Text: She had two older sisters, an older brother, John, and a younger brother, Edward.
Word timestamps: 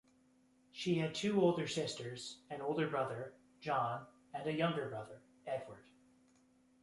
She 0.71 0.95
had 0.97 1.13
two 1.13 1.39
older 1.39 1.67
sisters, 1.67 2.37
an 2.49 2.59
older 2.59 2.89
brother, 2.89 3.33
John, 3.59 4.03
and 4.33 4.47
a 4.47 4.51
younger 4.51 4.89
brother, 4.89 5.21
Edward. 5.45 5.85